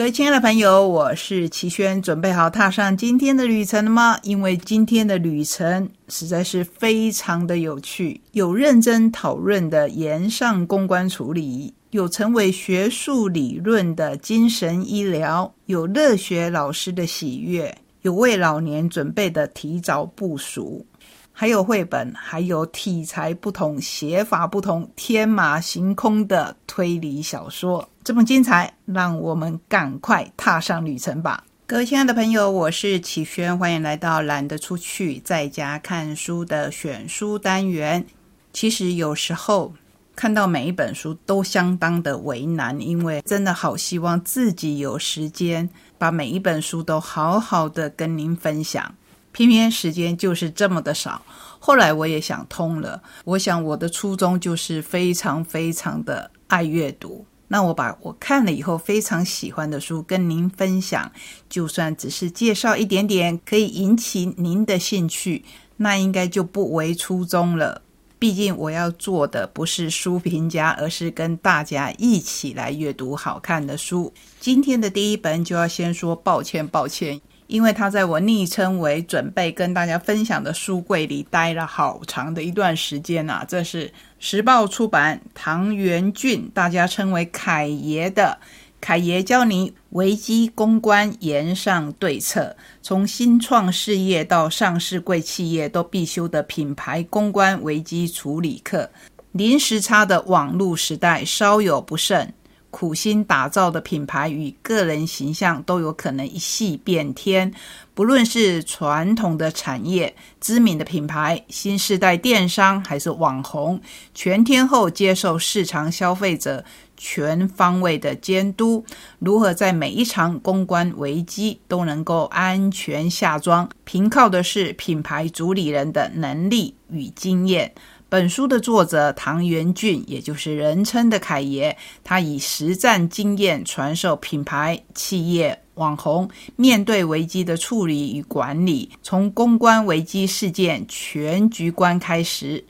[0.00, 4.18] 各位亲爱的朋友，我是齐轩，准备好踏上今天的旅程了吗？
[4.22, 20.86] 因为今天的旅程实在是非常的有趣，有认真讨论的延上公关处理，有成为学术理论的精神医疗，有热血老师的喜悦，有为老年准备的提早部署。
[21.32, 31.44] 还有绘本，还有题材不同、写法不同、天马行空的推理小说，这么精彩，让我们赶快踏上旅程吧！
[31.66, 38.04] 各位亲爱的朋友，我是启轩，欢迎来到懒得出去，在家看书的选书单元。
[38.52, 39.72] 其实有时候
[40.16, 48.92] 看到每一本书都相当的为难，因为真的好希望自己有时间把每一本书都好好的跟您分享。
[49.32, 51.22] 偏偏时间就是这么的少。
[51.58, 57.26] 后来我也想通了，我想我的初衷就是非常非常的爱阅读。
[57.48, 61.10] 那我把我看了以后非常喜欢的书跟您分享，
[61.48, 65.44] 就算只是介绍一点点，可以引起您的兴趣，
[65.78, 67.82] 那应该就不为初衷了。
[68.20, 74.12] 毕竟我要做的不是书评家，而是跟大家一起来阅读好看的书。
[74.38, 77.20] 今天的第一本就要先说抱歉，抱歉。
[77.50, 88.38] 因为他在我昵称为准备跟大家分享的书柜里待了好长的一段时间呐，这是时报出版唐元俊，大家称为凯爷的
[88.80, 98.88] 凯爷教你危机公关言上对策，从新创事业到上市贵企业都必修的品牌公关危机处理课。
[99.32, 102.32] 临时差的网络时代，稍有不慎。
[102.70, 107.52] 苦心打造的品牌与个人形象都有可能一系变天。
[107.94, 113.80] 不论是传统的产业、知名的品牌、新时代电商，还是网红，
[114.14, 116.64] 全天候接受市场消费者
[116.96, 118.84] 全方位的监督，
[119.18, 127.74] 如何在每一场公关危机都能够安全下装，凭靠的是品牌主理人的能力与经验。
[128.10, 142.64] 本书的作者唐元俊，也就是人称的凯爷，他以实战经验传授品牌、企业、网红面对危机的处理与管理，从公关危机事件全局观开始，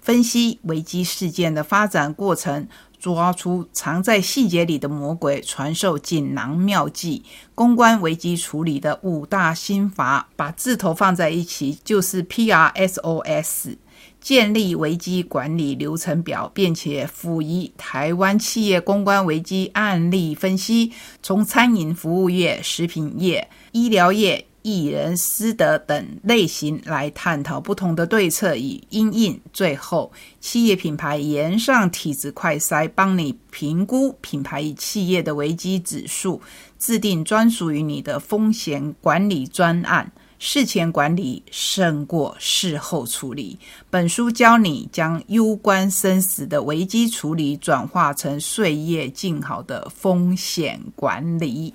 [0.00, 2.68] 分析危机事件的发展过程，
[3.00, 7.24] 抓出藏在细节里的魔鬼，传授锦囊妙计，
[7.56, 13.76] 公关危机处理的五大心法，把字头放在一起就是 P R S O S。
[14.24, 20.92] 建立危机管理流程表，并且辅以台湾企业公关危机案例分析，
[21.22, 29.38] 从餐饮服务业、食品业、医疗业、艺人私德等类型来探讨不同的对策与因应。
[29.52, 30.10] 最后，
[30.40, 36.40] 企业品牌延上体质快筛，帮你评估品牌与企业的危机指数，
[36.78, 40.10] 制定专属于你的风险管理专案。
[40.38, 43.58] 事前管理胜过事后处理。
[43.90, 51.72] 本书教你将攸关生死的危机处理转化成岁月静好的风险管理。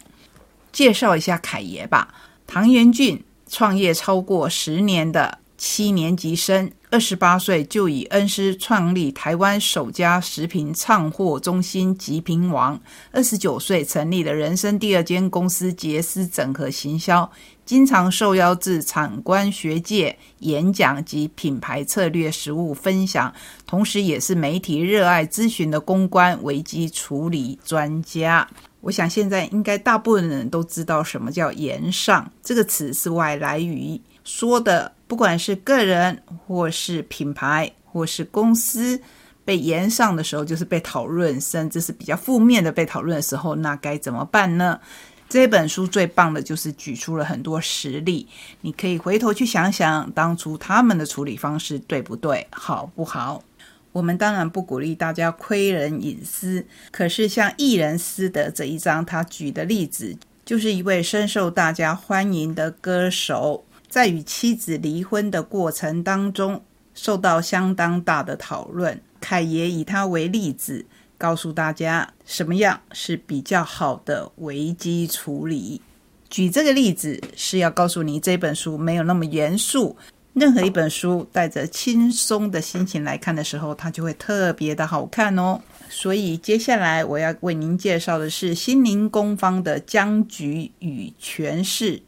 [0.71, 2.13] 介绍一下凯爷吧，
[2.45, 12.79] 唐元俊创业超过十年的七年级生，二十八岁就以恩师创立台湾首家食品畅货中心极品王，
[13.11, 17.29] 二十九岁成立了人生第二间公司杰斯整合行销。
[17.69, 23.31] 经常受邀至产官学界演讲及品牌策略实务分享，
[23.67, 28.49] 同时也是媒体热爱咨询的公关危机处理专家。
[28.81, 38.99] 我想现在应该大部分人都知道什么叫“言上”这个词是外来语，说的不管是个人或是品牌或是公司
[39.45, 44.79] 被言上的时候，就是被讨论，甚至是比较负面的被讨论的时候，那该怎么办呢？
[45.29, 48.27] 这本书最棒的就是举出了很多实例，
[48.61, 53.43] 你可以回头去想想当初他们的处理方式对不对，好不好？
[53.91, 66.63] 我们当然不鼓励大家窥人隐私，可是像艺人私德这一章，他举的例子就是一位深受大家欢迎的歌手，在与妻子离婚的过程当中，
[66.95, 68.99] 受到相当大的讨论。
[69.19, 70.87] 凯爷以他为例子。
[71.19, 75.79] 告诉大家什么样是比较好的危机处理。
[76.29, 79.97] 举这个例子是要告诉你，这本书没有那么严肃，
[80.33, 85.59] 任何一本书带着轻松的心情来看的时候，它就会特别的好看哦。
[85.89, 91.99] 所以接下来我要为您介绍的是心灵工坊的僵局与诠释：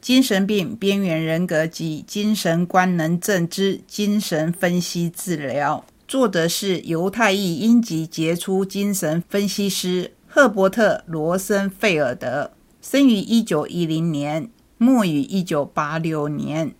[0.00, 5.84] 精神病、边缘人格及精神官能症之精神分析治疗。
[6.08, 14.48] 作者是犹太裔英籍杰出精神分析师赫伯特·罗森费尔德，生于一九一零年，
[14.78, 16.72] 末于一九八六年。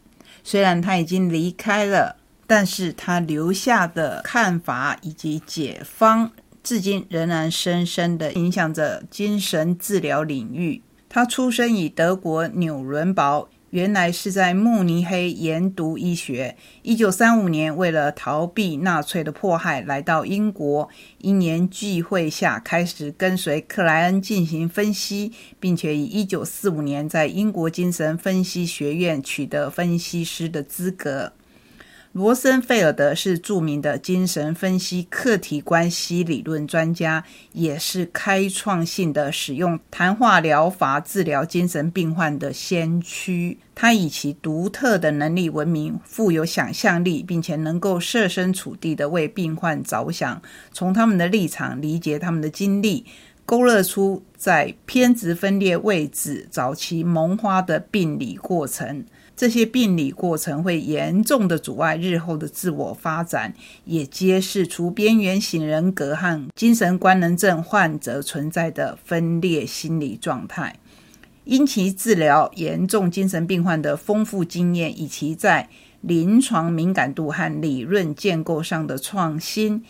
[0.44, 6.31] 虽然他已经离开了，但是他留下的看法以及解方。
[6.62, 10.82] 至今仍然深深地影响着精神治疗领域。
[11.08, 16.56] 他出生于德国纽伦堡，原来是在慕尼黑研读医学。
[16.82, 20.88] 一九三五年，为了逃避纳粹的迫害，来到英国。
[21.18, 31.32] 一年聚会下，开始跟随克莱恩进行分析，并且以一九四五年在英国精神分析学院取得分析师的资格。
[32.16, 37.22] 罗森菲尔德是著名的精神分析客体关系理论专家，
[37.52, 43.58] 也是开创性的使用谈话疗法治疗精神病患的先驱。
[43.74, 50.40] 他以其独特的能力闻名，富有想象力，并且能够设身处地的为病患着想，
[50.72, 53.04] 从他们的立场理解他们的经历，
[53.44, 59.04] 勾勒出在偏执分裂位置早期萌花的病理过程。
[59.36, 63.52] 这些病理过程会严重的阻碍日后的自我发展，
[63.84, 70.76] 也揭示出边缘型人格和精神官能症患者存在的分裂心理状态。
[71.44, 75.68] 因其治疗严重精神病患的丰富经验，以及在
[76.00, 79.84] 临床敏感度和理论建构上的创新。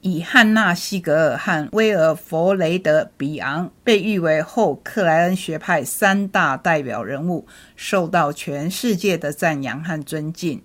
[0.00, 10.62] 以汉纳·西格尔和威尔弗雷德·比昂被誉为后克莱恩学派三大代表人物，受到全世界的赞扬和尊敬。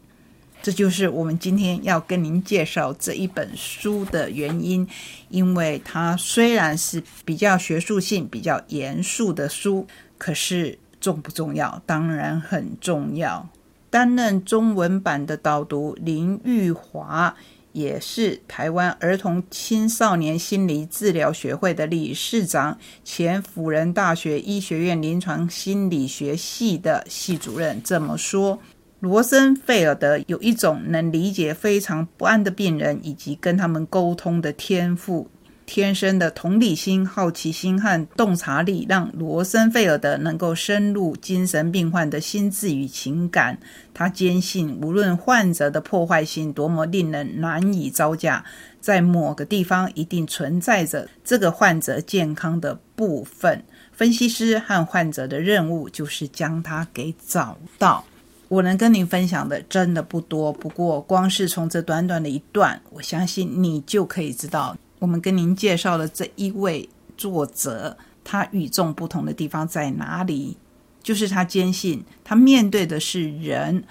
[0.61, 4.87] 这就是我们今天要跟您介绍这一本书的原因，
[5.29, 9.87] 因为它虽然是比较学术性、比较严肃的书，
[10.17, 11.81] 可是重不重要？
[11.85, 13.49] 当然很重要。
[13.89, 17.35] 担任中文版的导读林玉华。
[17.73, 28.59] 也是台湾儿童青少年心理治疗学会的理事长，前辅仁大学医学院临床心理学系的系主任这么说：
[28.99, 35.29] 罗森费尔德有一种能理解非常不安的病人以及跟他们沟通的天赋。
[35.65, 43.57] 天生的同理心、好奇心和洞察力，让罗森菲尔德能够深入精神病患的心智与情感。
[43.93, 48.43] 他坚信，无论患者的破坏性多么令人难以招架，
[48.81, 53.63] 在某个地方一定存在着这个患者健康的部分。
[53.91, 58.03] 分析师和患者的任务就是将它给找到。
[58.49, 64.77] 我能跟您分享的真的不多，不过光是从这短短的一段，我相信你就可以知道。
[65.03, 70.55] 我们跟您介绍的这一位作者，他与众不同的地方在哪里？
[71.01, 73.83] 就是他坚信，他面对的是人，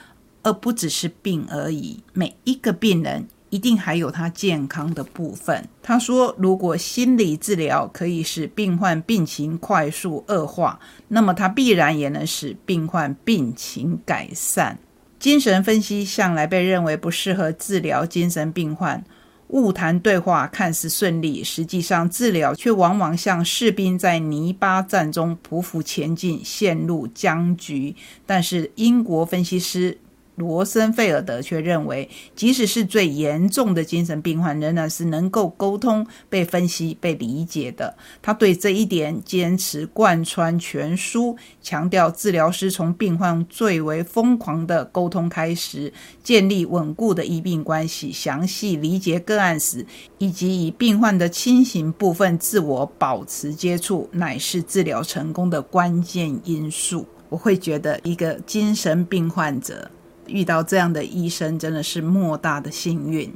[0.43, 2.03] 而不只是病而已。
[2.14, 5.69] 每一个病人一定还有他健康的部分。
[5.82, 14.79] 他说，如果心理治疗可以使病患病情快速恶化，那么他必然也能使病患病情改善。
[15.19, 19.05] 精神分析向来被认为不适合治疗精神病患。
[19.53, 27.94] 误谈对话看似顺利，实际上治疗却往往像士兵在泥巴战中匍匐前进，陷入僵局。
[28.27, 29.97] 但是英国分析师。
[30.36, 37.94] 罗森费尔德却认为，即使是最严重的精神病患，仍然是能够沟通、被分析、被理解的。
[38.22, 49.84] 他对这一点坚持贯穿全书，强调治疗师从病患最为疯狂的沟通开始，建立稳固的医病关系，详细理解个案史，
[50.17, 57.06] 以及与病患的清醒部分自我保持接触，乃是治疗成功的关键因素。
[57.29, 59.91] 我会觉得，一个精神病患者。
[60.32, 63.32] 遇到这样的医生真的是莫大的幸运，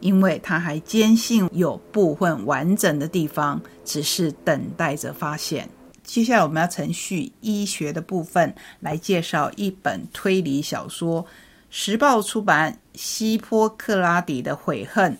[0.00, 5.68] 因为他还坚信有部分完整的地方，只是等待着发现。
[6.02, 11.24] 接下来我们要程序医学的部分来介绍一本推理小说，
[11.70, 15.12] 时报出版《希波克拉底的悔恨》，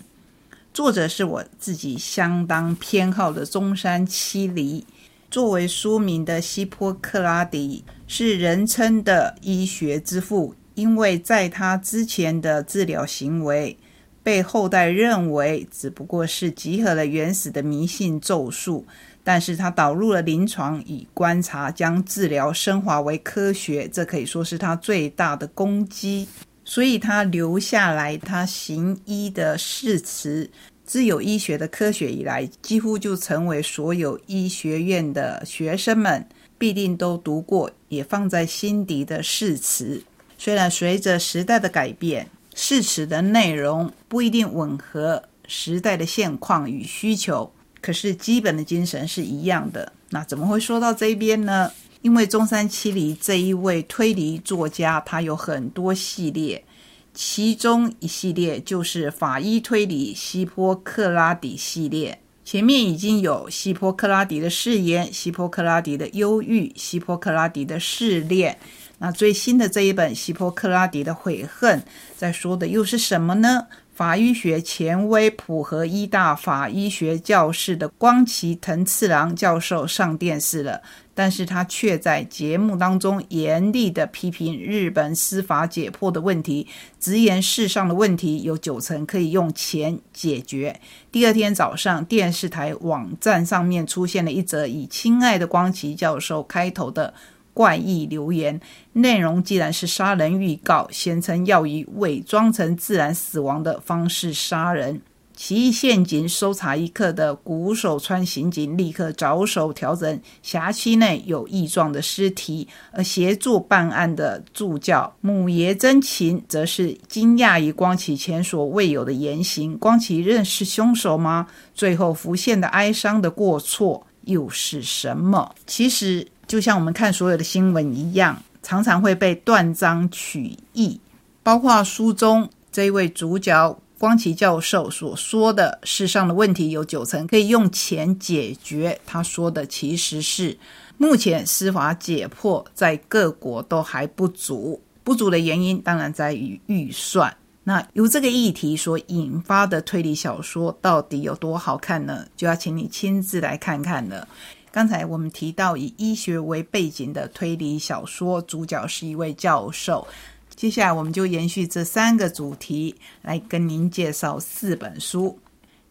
[0.74, 4.84] 作者是我自己相当偏好的中山七黎。
[5.30, 10.56] 作为书名的希波克拉底是人称的医学之父。
[10.80, 13.76] 因为在他之前的治疗行为
[14.22, 18.86] 被后代认为只不过是集合了原始的迷信咒术，
[19.22, 26.26] 但是他导入了临床以观察，将治疗升华为科学，这可以说是他最大的攻击。
[26.64, 30.50] 所以他留下来他行医的誓词。
[30.84, 36.26] 自有医学的科学以来，几乎就成为所有医学院的学生们
[36.58, 40.02] 必定都读过，也放在心底的誓词。
[40.42, 49.92] 虽然随着时代的改变，誓词的内容不一定吻合时代的现况与需求，可是基本的精神是一样的。
[50.08, 51.70] 那怎么会说到这边呢？
[52.00, 56.64] 因为中山七里这一位推理作家，他有很多系列。
[57.12, 68.58] 其中一系列就是法医推理希波克拉底系列，前面已经有希波克拉底的誓言、希波克拉底的忧郁、希波克拉底的试炼。
[69.02, 71.82] 那最新的这一本希波克拉底的悔恨，
[72.16, 73.66] 在说的又是什么呢？
[73.94, 80.80] 法医学权威普和医大法医学教室的光崎藤次郎教授上电视了。
[81.12, 86.66] 但是他却在节目当中严厉的批评日本司法解剖的问题，
[86.98, 90.80] 直言世上的问题有九成可以用钱解决。
[91.12, 97.12] 第二天早上，电视台网站上面出现了一则以“亲爱的光崎教授”开头的
[97.60, 98.58] 怪异留言，
[98.94, 105.02] 内容既然是杀人预告，宣称要以伪装成自然死亡的方式杀人。
[105.36, 119.76] 奇异陷阱搜查一课的古手川刑警立刻着手调整辖区内有异状的尸体，而协助办案的助教母爷真琴则是惊讶于光启前所未有的言行。
[119.76, 121.46] 光启认识凶手吗？
[121.74, 125.54] 最后浮现的哀伤的过错又是什么？
[125.66, 130.98] 其实就像我们看所有的新闻一样，常常会被断章取义，
[131.44, 133.78] 包括书中这一位主角。
[133.96, 140.58] 光奇教授所说的世上的问题有九成可以用钱解决，他说的其实是
[140.96, 147.36] 目前司法解剖在各国都还不足，不足的原因当然在于预算。
[147.62, 152.26] 那由这个议题所引发的推理小说到底有多好看呢？
[152.34, 154.26] 就要请你亲自来看看了。
[154.72, 160.06] 刚才我们提到以医学为背景的推理小说，主角是一位教授。
[160.54, 165.38] 接下来，我们就延续这三个主题来跟您介绍四本书。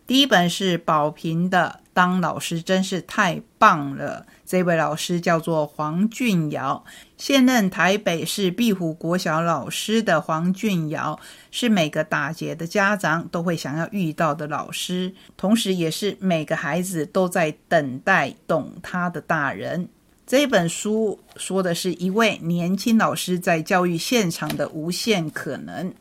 [0.05, 6.84] 第一本是宝平的《当老师真是太棒了》，这位老师叫做黄俊尧，
[7.18, 11.20] 现任台北市壁虎国小老师的黄俊尧，
[11.51, 19.88] 是每个打劫的家长都会想要遇到的老师，同时也是每个孩子都在等待懂他的大人。
[20.25, 25.94] 这本书说的是一位年轻老师在教育现场的无限可能。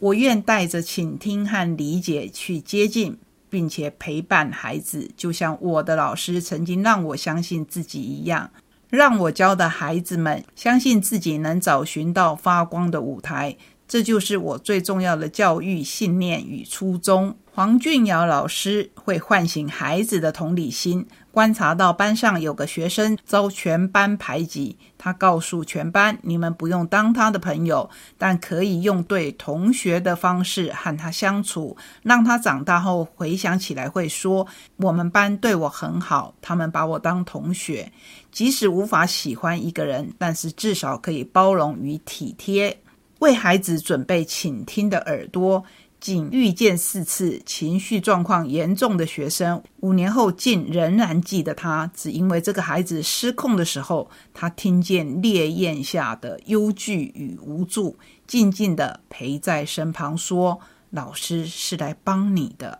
[0.00, 3.16] 我愿带着倾听和理解去接近，
[3.48, 8.50] 并且陪伴孩子，就像我的老师曾经让我相信自己一样，
[8.88, 13.56] 让我教的孩子们相信自己能找寻到发光的舞台。
[13.88, 17.36] 这就是我最重要的教育信念与初衷。
[17.52, 21.06] 黄俊尧老师会唤醒孩子的同理心。
[21.36, 37.92] 观察到班上有个学生遭全班排挤，他告诉全班：“你们不用当他的朋友，但可以用对同学的方式和他相处，让他长大后回想起来会说：我们班对我很好，他们把我当同学。
[38.32, 42.78] 即使无法喜欢一个人，但是至少可以包容与体贴，
[43.18, 45.62] 为孩子准备倾听的耳朵。”
[45.98, 60.60] 仅遇见四次情绪状况严重的学生，五年后竟仍然记得他，只因为这个孩子失控的时候，他听见烈焰下的忧惧与无助，静静的陪在身旁，说
[60.90, 62.78] ：“老师是来帮你的。”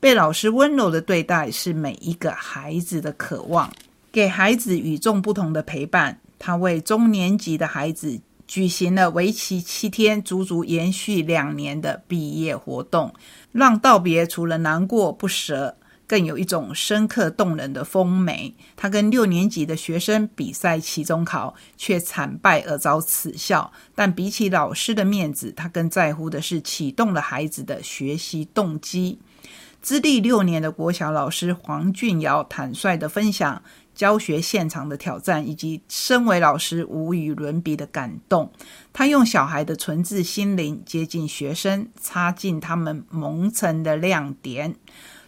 [0.00, 3.70] 被老师温柔的对待是每一个孩子的渴望，
[4.10, 6.18] 给孩子与众不同的陪伴。
[6.38, 8.20] 他为中年级的孩子。
[8.52, 13.14] 举行了为期七天、足足延续两年的毕业活动，
[13.50, 15.74] 让道别除了难过不舍，
[16.06, 18.54] 更有一种深刻动人的风美。
[18.76, 23.72] 他跟六年级的学生比赛期中考，却惨败而遭耻笑。
[23.94, 29.18] 但比起老师的面子，他更在乎的是启动了孩子的学习动机。
[29.80, 33.62] 资历六年的国小老师黄俊尧坦率的分享。
[33.94, 38.50] 教学现场的挑战，以及身为老师无与伦比的感动。
[38.92, 44.74] 他用小孩的纯挚心灵接近学生，擦进他们蒙尘的亮点。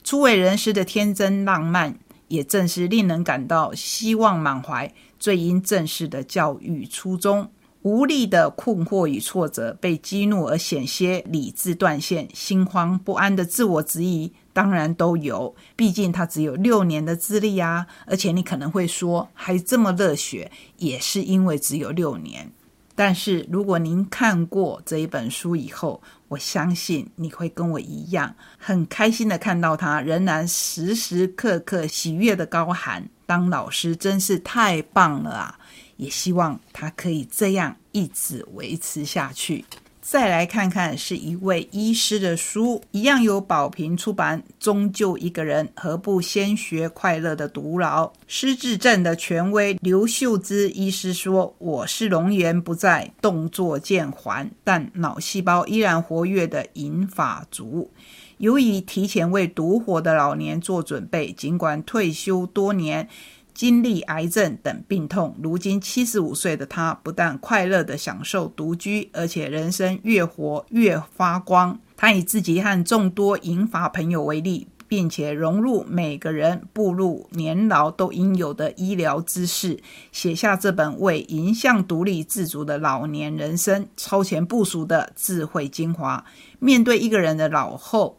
[0.03, 7.51] 初为人师的天真浪漫，也正是令人感到希望满怀、最应正视的教育初衷。
[7.85, 14.33] 无力的困惑与挫折，被激怒而险些理智断线，心慌不安的自我质疑。
[14.55, 17.87] 当然都有，毕竟他只有六年的资历啊！
[18.07, 22.51] 而且你可能会说，还这么热血，也是因为只有六年。
[22.95, 35.59] 但是如果您看过这一本书以后，我相信你会跟我一样，很开心的看到他仍然时时刻刻喜悦的高喊：“当老师真是太棒了啊！”
[35.97, 39.65] 也希望他可以这样一直维持下去。
[40.07, 44.43] 再来看看是一位医师的书，一样由宝瓶出版。
[44.61, 48.13] 终究一个人，何不先学快乐的独老？
[48.27, 57.91] 失智症的权威刘秀芝医师说：“我是容颜不在，动作渐缓，但脑细胞依然活跃的银发族。
[58.37, 63.09] 由于提前为独活的老年做准备，尽管退休多年。”
[63.55, 71.79] 经历癌症等病痛，如今七十五岁的他，不但快乐地享受独居，而且人生越活越发光。
[71.97, 79.79] 他以自己和众多银发朋友为例，并且融入每个人步入年老都应有的医疗知识，
[80.11, 86.25] 写下这本为迎向独立自主的老年人生超前部署的智慧精华。
[86.59, 88.19] 面对一个人的老后。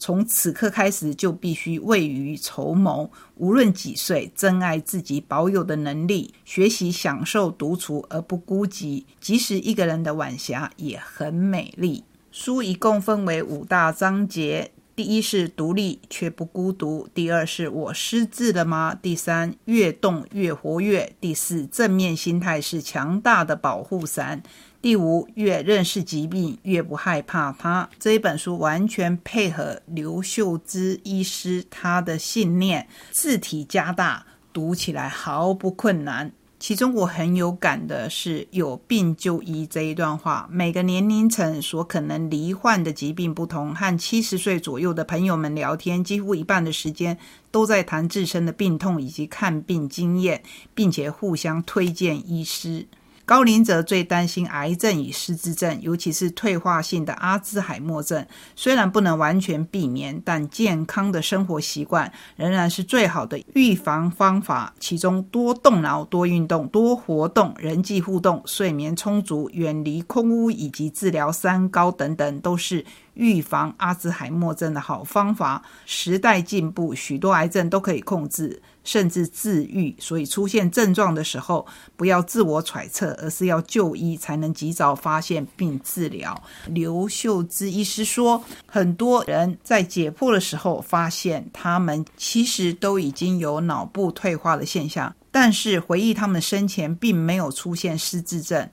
[0.00, 3.10] 从此刻开始，就必须未雨绸缪。
[3.36, 9.04] 无论几岁，珍爱自己保有的能力，学习享受独处而不孤寂。
[9.20, 12.04] 即使一个人的晚霞也很美丽。
[12.32, 18.94] 书一共分为五大章节：第一是独立却不孤独；第二是我失智了吗？
[18.94, 24.42] 第三越动越活跃；第四正面心态是强大的保护伞。
[24.82, 27.90] 第五，越认识疾病，越不害怕它。
[27.98, 36.32] 这一本书完全配合刘秀芝医师他的信念，字体加大，读起来毫不困难。
[36.58, 40.48] 其中我很有感的是“有病就医”这一段话。
[40.50, 47.18] 每个年龄层所可能罹患的疾病不同，和七十岁左右的朋友们聊天，几乎一半的时间
[47.50, 50.42] 都在谈自身的病痛以及看病经验，
[50.74, 52.86] 并且互相推荐医师。
[53.30, 58.26] 高龄者最担心癌症与失智症，尤其是退化性的阿兹海默症。
[58.56, 64.74] 虽然不能完全避免，但健康的生活习惯仍然是最好的预防方法。
[64.80, 72.84] 其中，多动脑、多运动、多活动、人际互动、睡眠充足、远离空屋以及治疗三高等等，都是。
[73.20, 75.62] 预防阿兹海默症的好方法。
[75.84, 79.94] 时代进步，许多癌症都可以控制，甚至治愈。
[79.98, 86.42] 所以出现症状的时候，不要自我揣测，而是要就医，才能及早发现并治疗。
[86.68, 98.70] 刘秀芝医师说，很多人在解剖的时候发现，他们其实都已经有脑部退化的现象，但是回忆他们生前并没有出现失智症。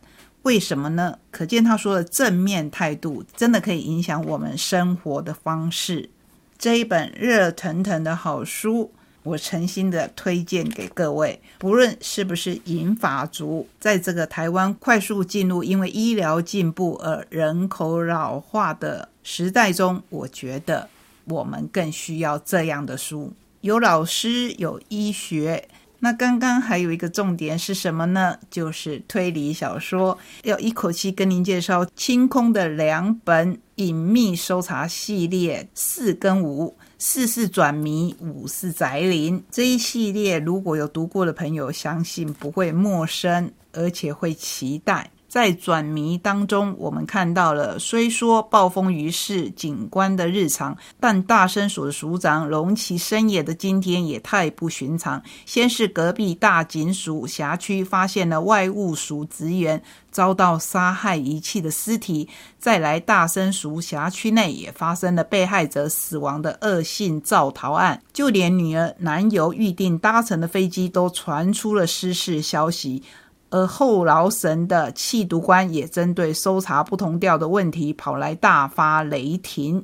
[0.47, 1.19] 为什么呢？
[1.29, 6.09] 可见他说的正面态度真的可以影响我们生活的方式。
[6.57, 8.89] 这一本热腾腾的好书，
[9.23, 11.41] 我诚心的推荐给各位。
[11.57, 20.87] 不论是不是银发族，在这个台湾快速进入因为医疗进步而人口老化的时代中，我觉得
[21.25, 23.33] 我们更需要这样的书。
[23.59, 25.67] 有老师，有医学。
[25.99, 28.37] 那刚刚还有一个重点是什么呢？
[28.51, 45.09] 就是推理小说，要一口气跟您介绍清空的两本隐秘搜查系列四跟五，四是转迷，五是宅林这一系列，如果有读过的朋友，相信不会陌生，而且会期待。
[45.27, 55.21] 在转迷当中，我们看到了虽说暴风雨是警官的日常，但大生署的署长龙崎生野的今天也太不寻常。
[55.45, 73.03] 先是隔壁大警署辖区发现了外务署职员遭到杀害遗弃的尸体，再来大生署辖区内也发生了被害者死亡的恶性造逃案，就连女儿男友预定搭乘的飞机都传出了失事消息。
[73.49, 79.83] 而后劳神的弃毒官也针对搜查不同调的问题跑来大发雷霆，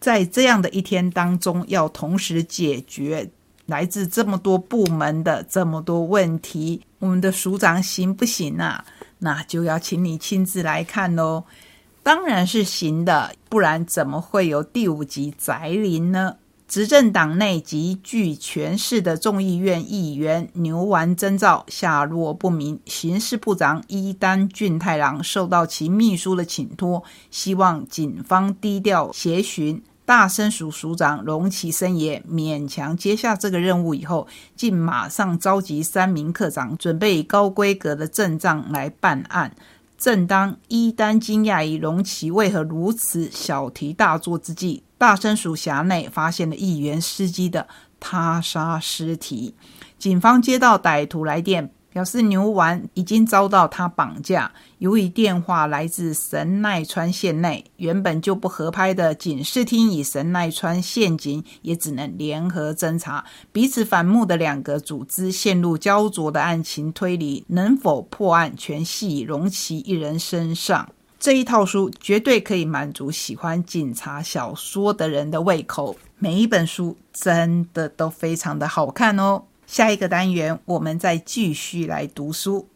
[0.00, 3.30] 在这样的一天当中，要同时解决
[3.66, 8.84] 来自这么多部门的这么多问题，我们的署长行不行啊？
[9.18, 11.44] 那就要请你亲自来看喽。
[12.02, 16.36] 当然是行的，不然怎么会有第五集宅林呢？
[16.68, 29.82] 执政党内极具权势的众议院议员牛丸征兆下落不明，刑事部长伊丹俊太郎受到其秘书的请托，希望警方低调协寻。
[30.04, 39.54] 大生署署长龙崎生也勉强接下这个任务以后，竟马上召集三名科长，准备以高规格的阵仗来办案。
[39.98, 47.68] 正当伊丹惊讶于龙崎为何如此小题大做之际，大生署辖内发现了议员司机的
[48.00, 49.54] 他杀尸体，
[49.98, 54.52] 警方接到歹徒来电，表示牛丸已经遭到他绑架。
[54.78, 63.24] 由于电话来自神奈川县内，原本就不合拍的警视厅与神奈川县警也只能联合侦查。
[63.52, 70.88] 彼此反目的两个组织陷入焦灼的案情推理，能否破案，全系荣其一人身上。
[71.18, 75.96] 这一套书绝对可以满足喜欢警察小说的人的胃口。
[76.18, 79.42] 每一本书真的都非常的好看哦。
[79.66, 82.68] 下一个单元，我们再继续来读书。